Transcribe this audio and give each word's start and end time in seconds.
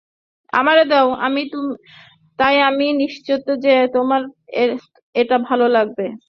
তাই 2.39 2.55
আমি 2.61 2.85
নিশ্চিত 2.95 3.45
যে, 3.63 3.73
তোমার 3.93 4.21
এটা 5.15 5.37
ভাল 5.47 5.61
লাগবে। 5.71 6.05